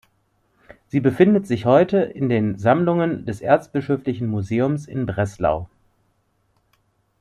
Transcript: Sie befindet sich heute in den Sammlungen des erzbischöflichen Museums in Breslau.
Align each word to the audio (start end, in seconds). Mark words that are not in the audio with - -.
Sie 0.87 0.99
befindet 0.99 1.45
sich 1.45 1.65
heute 1.67 1.97
in 1.99 2.27
den 2.27 2.57
Sammlungen 2.57 3.23
des 3.27 3.39
erzbischöflichen 3.39 4.25
Museums 4.27 4.87
in 4.87 5.05
Breslau. 5.05 5.69